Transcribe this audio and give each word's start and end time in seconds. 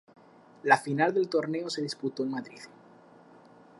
La 0.63 0.77
final 0.79 1.13
del 1.13 1.29
Torneo 1.29 1.69
se 1.69 1.83
disputó 1.83 2.23
en 2.23 2.31
Madrid. 2.31 2.61